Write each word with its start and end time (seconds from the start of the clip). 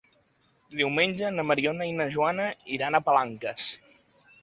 Diumenge 0.79 1.29
na 1.35 1.45
Mariona 1.51 1.89
i 1.91 1.95
na 2.01 2.09
Joana 2.17 2.51
iran 2.79 3.01
a 3.03 3.07
Palanques. 3.11 3.73